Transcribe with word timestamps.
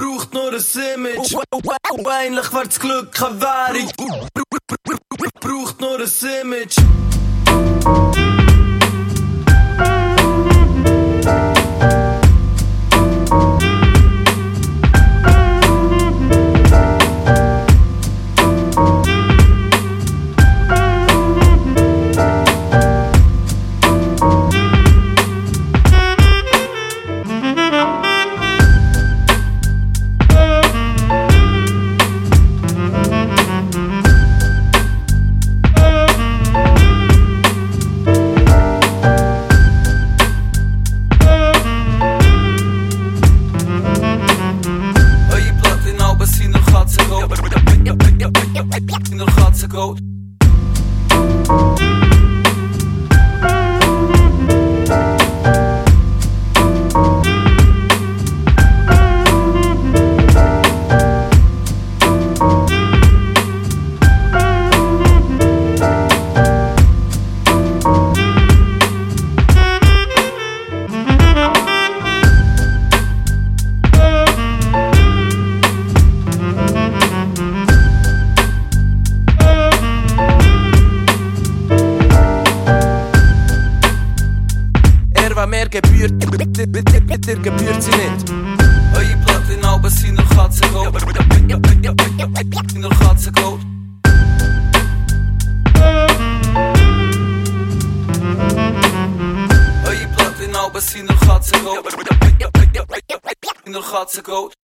braucht 0.00 0.32
nur 0.34 0.52
ein 0.52 0.94
Image. 0.94 1.34
Eigentlich 2.06 2.52
wär 2.52 2.66
Glück 2.80 3.12
keine 3.12 3.40
Währung. 3.40 4.28
Braucht 5.40 5.80
nur 5.80 5.98
ein 5.98 6.10
Image. 6.42 6.76
Noch 49.72 49.96
Er 85.40 85.44
war 85.44 85.48
mehr 85.48 85.66
gebührt, 85.70 86.12
bitte 86.18 86.66
gebührt 86.66 87.82
sie 87.82 87.90
nicht. 87.92 88.30
Eure 88.94 89.16
Plattenalben 89.24 89.90
sind 89.90 90.16
noch 90.16 90.28
Katzengold. 90.28 90.92
Noch 92.76 93.00
Katzengold. 93.00 93.60
Eure 99.86 100.08
Plattenalben 100.14 100.80
sind 100.82 101.08
noch 101.08 101.20
Katzengold. 101.20 101.86
Noch 103.66 103.92
Katzengold. 103.92 104.59